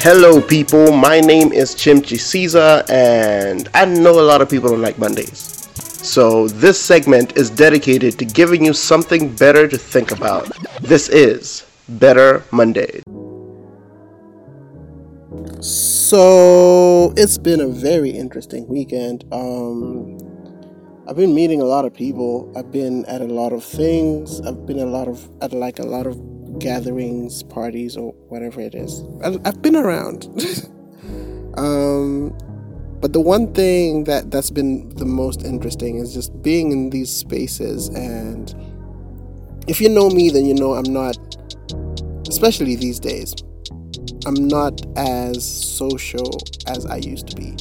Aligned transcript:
Hello, 0.00 0.40
people. 0.40 0.92
My 0.92 1.18
name 1.18 1.52
is 1.52 1.74
Chimchi 1.74 2.20
Caesar, 2.20 2.84
and 2.88 3.68
I 3.74 3.84
know 3.84 4.20
a 4.20 4.22
lot 4.22 4.40
of 4.40 4.48
people 4.48 4.68
don't 4.68 4.80
like 4.80 4.96
Mondays. 4.96 5.68
So, 5.74 6.46
this 6.46 6.80
segment 6.80 7.36
is 7.36 7.50
dedicated 7.50 8.16
to 8.20 8.24
giving 8.24 8.64
you 8.64 8.72
something 8.74 9.34
better 9.34 9.66
to 9.66 9.76
think 9.76 10.12
about. 10.12 10.56
This 10.80 11.08
is 11.08 11.66
Better 11.88 12.44
Monday. 12.52 13.02
So, 15.60 17.12
it's 17.16 17.36
been 17.36 17.60
a 17.60 17.66
very 17.68 18.10
interesting 18.10 18.68
weekend. 18.68 19.24
Um, 19.32 20.16
I've 21.08 21.16
been 21.16 21.34
meeting 21.34 21.60
a 21.60 21.64
lot 21.64 21.84
of 21.84 21.92
people. 21.92 22.52
I've 22.56 22.70
been 22.70 23.04
at 23.06 23.20
a 23.20 23.26
lot 23.26 23.52
of 23.52 23.64
things. 23.64 24.40
I've 24.42 24.64
been 24.64 24.78
a 24.78 24.86
lot 24.86 25.08
of 25.08 25.28
at 25.42 25.52
like 25.52 25.80
a 25.80 25.86
lot 25.86 26.06
of 26.06 26.37
gatherings, 26.58 27.42
parties, 27.44 27.96
or 27.96 28.12
whatever 28.28 28.60
it 28.60 28.74
is. 28.74 29.02
I've 29.22 29.62
been 29.62 29.76
around. 29.76 30.26
um, 31.56 32.36
but 33.00 33.12
the 33.12 33.20
one 33.20 33.52
thing 33.54 34.04
that 34.04 34.30
that's 34.30 34.50
been 34.50 34.88
the 34.96 35.04
most 35.04 35.44
interesting 35.44 35.98
is 35.98 36.12
just 36.12 36.42
being 36.42 36.72
in 36.72 36.90
these 36.90 37.10
spaces. 37.10 37.88
And 37.88 38.54
if 39.68 39.80
you 39.80 39.88
know 39.88 40.10
me, 40.10 40.30
then 40.30 40.46
you 40.46 40.54
know 40.54 40.74
I'm 40.74 40.92
not, 40.92 41.16
especially 42.28 42.76
these 42.76 42.98
days. 42.98 43.34
I'm 44.26 44.48
not 44.48 44.84
as 44.96 45.44
social 45.46 46.38
as 46.66 46.86
I 46.86 46.96
used 46.96 47.28
to 47.28 47.36
be. 47.36 47.56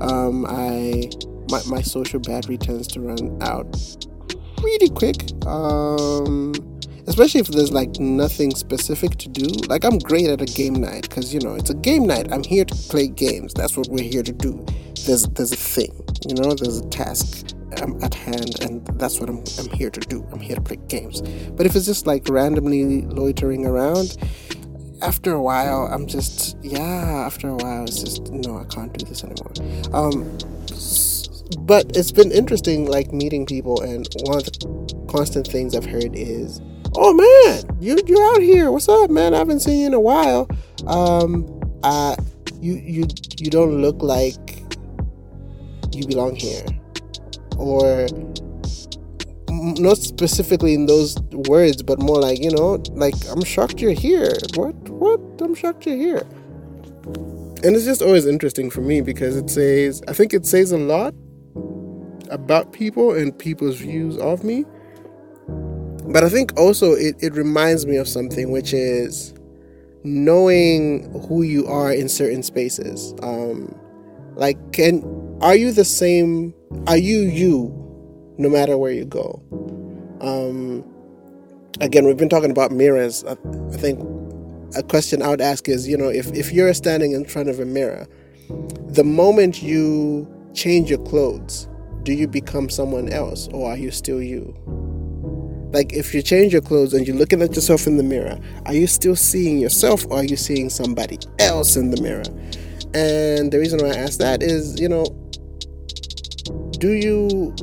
Um, 0.00 0.46
I 0.46 1.10
my, 1.50 1.62
my 1.66 1.82
social 1.82 2.20
battery 2.20 2.58
tends 2.58 2.86
to 2.88 3.00
run 3.00 3.38
out 3.42 3.66
pretty 4.56 4.88
quick. 4.90 5.16
Um, 5.46 6.52
especially 7.06 7.40
if 7.40 7.48
there's 7.48 7.72
like 7.72 7.98
nothing 7.98 8.54
specific 8.54 9.16
to 9.18 9.28
do. 9.28 9.46
Like 9.68 9.84
I'm 9.84 9.98
great 9.98 10.28
at 10.28 10.40
a 10.40 10.46
game 10.46 10.74
night 10.74 11.02
because 11.02 11.32
you 11.32 11.40
know 11.40 11.54
it's 11.54 11.70
a 11.70 11.74
game 11.74 12.06
night. 12.06 12.32
I'm 12.32 12.44
here 12.44 12.64
to 12.64 12.74
play 12.74 13.08
games. 13.08 13.54
That's 13.54 13.76
what 13.76 13.88
we're 13.88 14.04
here 14.04 14.22
to 14.22 14.32
do. 14.32 14.64
There's 15.06 15.24
there's 15.28 15.52
a 15.52 15.56
thing, 15.56 15.92
you 16.28 16.34
know. 16.34 16.54
There's 16.54 16.78
a 16.78 16.88
task 16.88 17.54
um, 17.82 17.98
at 18.02 18.14
hand, 18.14 18.62
and 18.62 18.86
that's 18.98 19.20
what 19.20 19.28
I'm 19.28 19.42
I'm 19.58 19.70
here 19.70 19.90
to 19.90 20.00
do. 20.00 20.26
I'm 20.32 20.40
here 20.40 20.56
to 20.56 20.62
play 20.62 20.78
games. 20.88 21.22
But 21.50 21.66
if 21.66 21.74
it's 21.74 21.86
just 21.86 22.06
like 22.06 22.28
randomly 22.28 23.02
loitering 23.02 23.66
around, 23.66 24.16
after 25.02 25.32
a 25.32 25.42
while, 25.42 25.88
I'm 25.92 26.06
just 26.06 26.56
yeah. 26.62 27.24
After 27.26 27.48
a 27.48 27.56
while, 27.56 27.84
it's 27.84 28.00
just 28.00 28.30
no, 28.30 28.58
I 28.58 28.64
can't 28.64 28.96
do 28.96 29.04
this 29.06 29.24
anymore. 29.24 29.52
Um, 29.92 30.38
but 31.60 31.96
it's 31.96 32.12
been 32.12 32.32
interesting, 32.32 32.86
like 32.86 33.12
meeting 33.12 33.46
people, 33.46 33.80
and 33.82 34.08
one 34.22 34.38
of 34.38 34.44
the 34.44 35.06
constant 35.10 35.46
things 35.46 35.74
I've 35.74 35.84
heard 35.84 36.14
is 36.14 36.60
oh 36.94 37.14
man, 37.14 37.76
you 37.80 37.98
you're 38.06 38.34
out 38.34 38.42
here? 38.42 38.70
What's 38.70 38.88
up, 38.88 39.10
man? 39.10 39.34
I 39.34 39.38
haven't 39.38 39.60
seen 39.60 39.80
you 39.80 39.86
in 39.86 39.94
a 39.94 40.00
while. 40.00 40.48
Um, 40.86 41.60
uh, 41.82 42.16
you 42.60 42.74
you 42.74 43.06
you 43.38 43.50
don't 43.50 43.80
look 43.80 44.02
like 44.02 44.62
you 45.92 46.06
belong 46.06 46.36
here, 46.36 46.64
or 47.56 48.06
not 49.50 49.98
specifically 49.98 50.74
in 50.74 50.86
those 50.86 51.18
words, 51.48 51.82
but 51.82 52.00
more 52.00 52.20
like 52.20 52.40
you 52.40 52.50
know, 52.50 52.82
like 52.92 53.14
I'm 53.30 53.44
shocked 53.44 53.80
you're 53.80 53.92
here. 53.92 54.32
What 54.54 54.74
what? 54.88 55.20
I'm 55.40 55.54
shocked 55.54 55.86
you're 55.86 55.96
here. 55.96 56.26
And 57.64 57.76
it's 57.76 57.84
just 57.84 58.02
always 58.02 58.26
interesting 58.26 58.70
for 58.70 58.80
me 58.80 59.00
because 59.00 59.36
it 59.36 59.48
says 59.48 60.02
I 60.08 60.12
think 60.12 60.34
it 60.34 60.46
says 60.46 60.72
a 60.72 60.78
lot 60.78 61.14
about 62.30 62.72
people 62.72 63.14
and 63.14 63.36
people's 63.38 63.76
views 63.76 64.16
of 64.18 64.42
me 64.42 64.64
but 66.12 66.24
I 66.24 66.28
think 66.28 66.58
also 66.58 66.92
it, 66.92 67.16
it 67.20 67.34
reminds 67.34 67.86
me 67.86 67.96
of 67.96 68.08
something, 68.08 68.50
which 68.50 68.72
is 68.74 69.34
knowing 70.04 71.10
who 71.28 71.42
you 71.42 71.66
are 71.66 71.92
in 71.92 72.08
certain 72.08 72.42
spaces. 72.42 73.14
Um, 73.22 73.74
like, 74.34 74.72
can 74.72 75.02
are 75.40 75.56
you 75.56 75.72
the 75.72 75.84
same? 75.84 76.54
Are 76.86 76.96
you 76.96 77.20
you, 77.20 77.72
no 78.38 78.48
matter 78.48 78.78
where 78.78 78.92
you 78.92 79.04
go? 79.04 79.42
Um, 80.20 80.84
again, 81.80 82.06
we've 82.06 82.16
been 82.16 82.28
talking 82.28 82.50
about 82.50 82.72
mirrors. 82.72 83.24
I, 83.24 83.32
I 83.72 83.76
think 83.76 84.00
a 84.76 84.82
question 84.82 85.22
I 85.22 85.28
would 85.28 85.40
ask 85.40 85.68
is, 85.68 85.88
you 85.88 85.96
know, 85.96 86.08
if 86.08 86.32
if 86.32 86.52
you're 86.52 86.74
standing 86.74 87.12
in 87.12 87.24
front 87.24 87.48
of 87.48 87.60
a 87.60 87.64
mirror, 87.66 88.06
the 88.88 89.04
moment 89.04 89.62
you 89.62 90.28
change 90.54 90.90
your 90.90 91.04
clothes, 91.04 91.68
do 92.02 92.12
you 92.12 92.28
become 92.28 92.70
someone 92.70 93.08
else, 93.10 93.48
or 93.48 93.70
are 93.70 93.76
you 93.76 93.90
still 93.90 94.22
you? 94.22 94.54
Like 95.72 95.92
if 95.94 96.14
you 96.14 96.22
change 96.22 96.52
your 96.52 96.62
clothes 96.62 96.92
and 96.92 97.06
you're 97.06 97.16
looking 97.16 97.40
at 97.40 97.54
yourself 97.54 97.86
in 97.86 97.96
the 97.96 98.02
mirror, 98.02 98.38
are 98.66 98.74
you 98.74 98.86
still 98.86 99.16
seeing 99.16 99.58
yourself 99.58 100.04
or 100.06 100.18
are 100.18 100.24
you 100.24 100.36
seeing 100.36 100.68
somebody 100.68 101.18
else 101.38 101.76
in 101.76 101.90
the 101.90 102.00
mirror? 102.00 102.24
And 102.94 103.50
the 103.50 103.58
reason 103.58 103.80
why 103.80 103.92
I 103.92 103.96
ask 103.96 104.18
that 104.18 104.42
is, 104.42 104.78
you 104.78 104.88
know, 104.88 105.04
do 106.78 106.92
you 106.92 107.54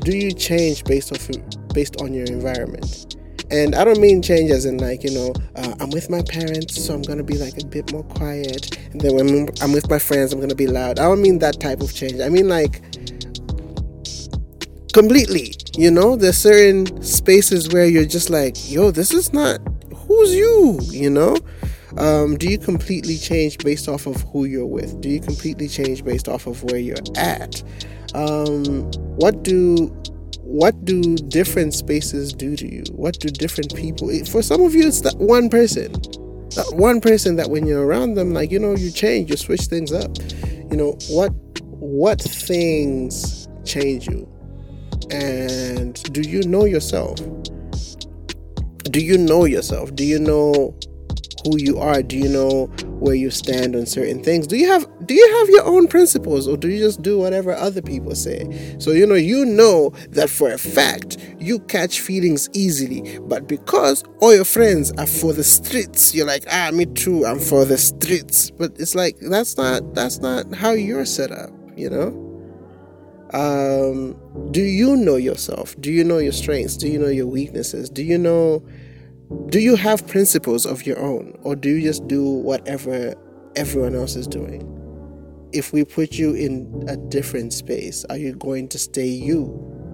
do 0.00 0.16
you 0.16 0.32
change 0.32 0.84
based 0.84 1.12
off 1.12 1.28
based 1.74 2.00
on 2.00 2.14
your 2.14 2.26
environment? 2.26 3.16
And 3.50 3.74
I 3.74 3.84
don't 3.84 4.00
mean 4.00 4.22
change 4.22 4.50
as 4.50 4.64
in 4.64 4.78
like 4.78 5.04
you 5.04 5.10
know 5.10 5.34
uh, 5.56 5.74
I'm 5.80 5.90
with 5.90 6.08
my 6.08 6.22
parents, 6.22 6.82
so 6.82 6.94
I'm 6.94 7.02
gonna 7.02 7.22
be 7.22 7.36
like 7.36 7.60
a 7.62 7.66
bit 7.66 7.92
more 7.92 8.04
quiet, 8.04 8.78
and 8.92 9.00
then 9.00 9.14
when 9.14 9.48
I'm 9.60 9.72
with 9.72 9.90
my 9.90 9.98
friends, 9.98 10.32
I'm 10.32 10.40
gonna 10.40 10.54
be 10.54 10.66
loud. 10.66 10.98
I 10.98 11.02
don't 11.02 11.20
mean 11.20 11.38
that 11.40 11.60
type 11.60 11.82
of 11.82 11.92
change. 11.92 12.20
I 12.20 12.30
mean 12.30 12.48
like 12.48 12.80
completely 14.94 15.54
you 15.76 15.90
know? 15.90 16.16
There's 16.16 16.38
certain 16.38 17.02
spaces 17.02 17.68
where 17.68 17.86
you're 17.86 18.06
just 18.06 18.30
like 18.30 18.70
yo 18.70 18.90
this 18.90 19.12
is 19.12 19.32
not 19.32 19.60
who's 19.94 20.34
you 20.34 20.78
you 20.84 21.10
know? 21.10 21.36
Um, 21.96 22.36
do 22.36 22.48
you 22.48 22.58
completely 22.58 23.16
change 23.16 23.58
based 23.58 23.88
off 23.88 24.06
of 24.06 24.20
who 24.22 24.46
you're 24.46 24.66
with? 24.66 25.00
Do 25.00 25.08
you 25.08 25.20
completely 25.20 25.68
change 25.68 26.04
based 26.04 26.28
off 26.28 26.46
of 26.46 26.62
where 26.64 26.78
you're 26.78 26.96
at? 27.16 27.62
Um, 28.14 28.90
what 29.16 29.42
do 29.42 29.92
what 30.40 30.84
do 30.84 31.16
different 31.16 31.72
spaces 31.72 32.32
do 32.32 32.56
to 32.56 32.66
you? 32.72 32.82
What 32.92 33.18
do 33.20 33.28
different 33.28 33.74
people 33.74 34.10
for 34.26 34.42
some 34.42 34.62
of 34.62 34.74
you 34.74 34.88
it's 34.88 35.02
that 35.02 35.16
one 35.16 35.48
person. 35.48 35.92
That 35.92 36.72
one 36.74 37.00
person 37.00 37.36
that 37.36 37.50
when 37.50 37.66
you're 37.66 37.86
around 37.86 38.14
them 38.14 38.32
like 38.32 38.50
you 38.50 38.58
know 38.58 38.74
you 38.74 38.90
change 38.90 39.30
you 39.30 39.36
switch 39.36 39.62
things 39.62 39.92
up. 39.92 40.16
You 40.70 40.76
know 40.76 40.98
what 41.10 41.30
what 41.78 42.20
things 42.20 43.48
change 43.64 44.08
you 44.08 44.28
and 45.10 46.02
do 46.12 46.20
you 46.20 46.42
know 46.42 46.64
yourself? 46.64 47.16
Do 48.84 49.00
you 49.00 49.18
know 49.18 49.44
yourself? 49.44 49.94
Do 49.94 50.04
you 50.04 50.18
know 50.18 50.74
who 51.44 51.58
you 51.58 51.78
are? 51.78 52.02
Do 52.02 52.16
you 52.16 52.28
know 52.28 52.66
where 53.00 53.14
you 53.14 53.30
stand 53.30 53.76
on 53.76 53.86
certain 53.86 54.22
things? 54.22 54.46
Do 54.46 54.56
you 54.56 54.66
have 54.68 54.86
do 55.06 55.14
you 55.14 55.38
have 55.38 55.48
your 55.50 55.64
own 55.64 55.88
principles 55.88 56.48
or 56.48 56.56
do 56.56 56.68
you 56.68 56.78
just 56.78 57.02
do 57.02 57.18
whatever 57.18 57.54
other 57.54 57.82
people 57.82 58.14
say? 58.14 58.76
So 58.78 58.92
you 58.92 59.06
know 59.06 59.14
you 59.14 59.44
know 59.44 59.90
that 60.10 60.30
for 60.30 60.50
a 60.52 60.58
fact 60.58 61.18
you 61.38 61.58
catch 61.60 62.00
feelings 62.00 62.48
easily, 62.54 63.18
but 63.20 63.46
because 63.46 64.04
all 64.20 64.34
your 64.34 64.44
friends 64.44 64.92
are 64.92 65.06
for 65.06 65.32
the 65.32 65.44
streets, 65.44 66.14
you're 66.14 66.26
like, 66.26 66.44
"Ah, 66.50 66.70
me 66.72 66.86
too, 66.86 67.26
I'm 67.26 67.38
for 67.38 67.64
the 67.64 67.76
streets." 67.78 68.50
But 68.50 68.72
it's 68.78 68.94
like 68.94 69.18
that's 69.20 69.56
not 69.56 69.94
that's 69.94 70.20
not 70.20 70.54
how 70.54 70.72
you're 70.72 71.04
set 71.04 71.30
up, 71.30 71.50
you 71.76 71.90
know? 71.90 72.23
Um, 73.34 74.16
do 74.52 74.62
you 74.62 74.96
know 74.96 75.16
yourself? 75.16 75.74
Do 75.80 75.92
you 75.92 76.04
know 76.04 76.18
your 76.18 76.32
strengths? 76.32 76.76
Do 76.76 76.88
you 76.88 76.98
know 76.98 77.08
your 77.08 77.26
weaknesses? 77.26 77.90
Do 77.90 78.02
you 78.02 78.16
know 78.16 78.64
do 79.48 79.58
you 79.58 79.76
have 79.76 80.06
principles 80.06 80.66
of 80.66 80.86
your 80.86 80.98
own 80.98 81.38
or 81.42 81.56
do 81.56 81.70
you 81.70 81.82
just 81.82 82.06
do 82.08 82.22
whatever 82.22 83.14
everyone 83.56 83.94
else 83.94 84.16
is 84.16 84.26
doing? 84.26 84.70
If 85.52 85.72
we 85.72 85.84
put 85.84 86.14
you 86.14 86.34
in 86.34 86.84
a 86.88 86.96
different 86.96 87.52
space, 87.52 88.04
are 88.10 88.16
you 88.16 88.34
going 88.34 88.68
to 88.68 88.78
stay 88.78 89.06
you 89.06 89.46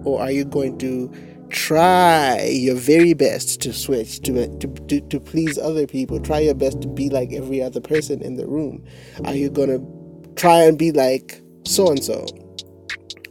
or 0.03 0.21
are 0.21 0.31
you 0.31 0.45
going 0.45 0.77
to 0.79 1.11
try 1.49 2.41
your 2.45 2.75
very 2.75 3.13
best 3.13 3.61
to 3.61 3.73
switch 3.73 4.21
to, 4.21 4.47
to, 4.57 4.67
to, 4.67 5.01
to 5.01 5.19
please 5.19 5.57
other 5.57 5.85
people? 5.87 6.19
Try 6.19 6.39
your 6.39 6.55
best 6.55 6.81
to 6.81 6.87
be 6.87 7.09
like 7.09 7.31
every 7.31 7.61
other 7.61 7.81
person 7.81 8.21
in 8.21 8.35
the 8.35 8.47
room. 8.47 8.83
Are 9.25 9.35
you 9.35 9.49
going 9.49 9.69
to 9.69 10.33
try 10.35 10.63
and 10.63 10.77
be 10.77 10.91
like 10.91 11.41
so 11.65 11.89
and 11.89 12.03
so? 12.03 12.25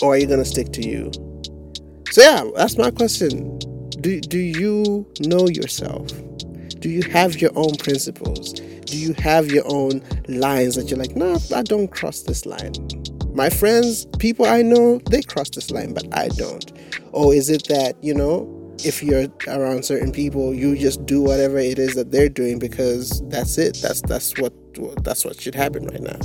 Or 0.02 0.14
are 0.14 0.19
you 0.19 0.26
gonna 0.26 0.44
stick 0.44 0.73
to 0.73 0.87
you? 0.87 1.11
So 2.11 2.23
yeah, 2.23 2.44
that's 2.56 2.76
my 2.76 2.91
question. 2.91 3.58
Do 4.00 4.20
do 4.20 4.38
you 4.38 5.06
know 5.20 5.49
yourself? 5.49 6.08
Do 6.81 6.88
you 6.88 7.02
have 7.11 7.41
your 7.41 7.52
own 7.56 7.76
principles? 7.76 8.52
Do 8.52 8.99
you 8.99 9.14
have 9.19 9.50
your 9.50 9.64
own 9.67 10.02
lines 10.29 10.75
that 10.75 10.91
you're 10.91 10.99
like, 10.99 11.14
no, 11.14 11.38
I 11.55 11.62
don't 11.62 11.88
cross 11.88 12.23
this 12.23 12.47
line. 12.47 12.73
My 13.35 13.50
friends, 13.50 14.06
people 14.19 14.47
I 14.47 14.62
know, 14.62 14.99
they 15.11 15.23
cross 15.23 15.50
this 15.50 15.70
line, 15.70 15.94
but 15.94 16.06
I 16.17 16.29
don't. 16.29 16.73
Or 17.12 17.32
is 17.35 17.50
it 17.50 17.69
that, 17.69 18.03
you 18.03 18.14
know, 18.14 18.56
if 18.85 19.03
you're 19.03 19.29
around 19.46 19.85
certain 19.85 20.11
people, 20.11 20.55
you 20.55 20.76
just 20.76 21.05
do 21.06 21.23
whatever 21.23 21.58
it 21.58 21.79
is 21.79 21.94
that 21.94 22.11
they're 22.11 22.29
doing 22.29 22.58
because 22.58 23.23
that's 23.29 23.58
it. 23.58 23.79
That's 23.82 24.00
that's 24.03 24.37
what 24.38 24.53
that's 25.05 25.25
what 25.25 25.41
should 25.41 25.55
happen 25.55 25.87
right 25.87 26.00
now. 26.00 26.19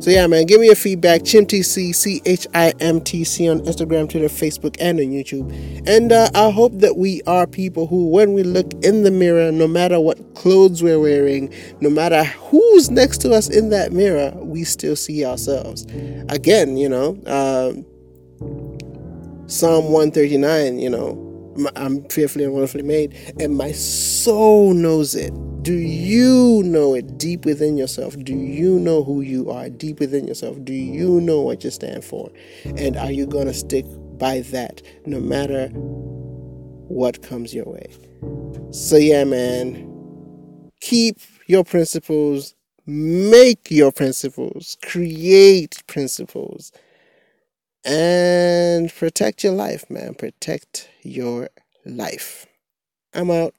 So 0.00 0.10
yeah, 0.10 0.26
man, 0.26 0.46
give 0.46 0.60
me 0.60 0.66
your 0.66 0.76
feedback. 0.76 1.22
ChimTC, 1.22 1.94
C 1.94 2.22
H 2.24 2.46
I 2.54 2.72
M 2.80 3.00
T 3.00 3.24
C 3.24 3.48
on 3.48 3.60
Instagram, 3.60 4.08
Twitter, 4.10 4.28
Facebook, 4.28 4.76
and 4.80 4.98
on 4.98 5.06
YouTube. 5.06 5.50
And 5.86 6.12
uh, 6.12 6.28
I 6.34 6.50
hope 6.50 6.72
that 6.80 6.96
we 6.96 7.22
are 7.26 7.46
people 7.46 7.86
who, 7.86 8.08
when 8.08 8.32
we 8.32 8.42
look 8.42 8.72
in 8.82 9.02
the 9.02 9.10
mirror, 9.10 9.52
no 9.52 9.66
matter 9.66 10.00
what 10.00 10.34
clothes 10.34 10.82
we're 10.82 11.00
wearing, 11.00 11.52
no 11.80 11.90
matter 11.90 12.24
who's 12.24 12.90
next 12.90 13.18
to 13.18 13.32
us 13.32 13.48
in 13.48 13.70
that 13.70 13.92
mirror, 13.92 14.32
we 14.36 14.64
still 14.64 14.96
see 14.96 15.24
ourselves. 15.24 15.86
Again, 16.28 16.76
you 16.76 16.88
know, 16.88 17.16
uh, 17.26 17.72
Psalm 19.46 19.86
139, 19.92 20.78
you 20.78 20.90
know, 20.90 21.29
I'm 21.76 22.04
fearfully 22.08 22.44
and 22.44 22.52
wonderfully 22.52 22.82
made, 22.82 23.14
and 23.40 23.56
my 23.56 23.72
soul 23.72 24.72
knows 24.74 25.14
it. 25.14 25.32
Do 25.62 25.74
you 25.74 26.62
know 26.64 26.94
it 26.94 27.18
deep 27.18 27.44
within 27.44 27.76
yourself? 27.76 28.16
Do 28.16 28.34
you 28.34 28.78
know 28.78 29.04
who 29.04 29.20
you 29.20 29.50
are 29.50 29.68
deep 29.68 30.00
within 30.00 30.26
yourself? 30.26 30.56
Do 30.64 30.72
you 30.72 31.20
know 31.20 31.40
what 31.42 31.62
you 31.64 31.70
stand 31.70 32.02
for? 32.02 32.30
And 32.64 32.96
are 32.96 33.12
you 33.12 33.26
going 33.26 33.46
to 33.46 33.52
stick 33.52 33.84
by 34.16 34.40
that 34.40 34.80
no 35.04 35.20
matter 35.20 35.68
what 36.88 37.22
comes 37.22 37.54
your 37.54 37.66
way? 37.66 37.86
So, 38.70 38.96
yeah, 38.96 39.24
man, 39.24 40.70
keep 40.80 41.18
your 41.46 41.64
principles, 41.64 42.54
make 42.86 43.70
your 43.70 43.92
principles, 43.92 44.78
create 44.82 45.82
principles, 45.86 46.72
and 47.84 48.92
protect 48.94 49.44
your 49.44 49.52
life, 49.54 49.88
man. 49.90 50.14
Protect 50.14 50.88
your 51.02 51.50
life. 51.84 52.46
I'm 53.14 53.30
out. 53.30 53.54